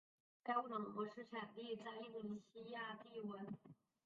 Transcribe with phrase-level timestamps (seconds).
[0.43, 3.45] 该物种的模式产地在印度尼西亚帝汶。